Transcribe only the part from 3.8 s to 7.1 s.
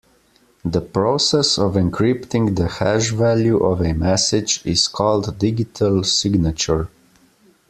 a message is called digital signature.